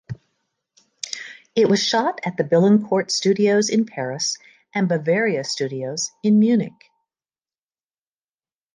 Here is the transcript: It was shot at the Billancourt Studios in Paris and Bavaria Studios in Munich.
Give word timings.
It 1.55 1.69
was 1.69 1.83
shot 1.83 2.21
at 2.25 2.35
the 2.35 2.43
Billancourt 2.43 3.11
Studios 3.11 3.69
in 3.69 3.85
Paris 3.85 4.39
and 4.73 4.89
Bavaria 4.89 5.43
Studios 5.43 6.09
in 6.23 6.39
Munich. 6.39 6.89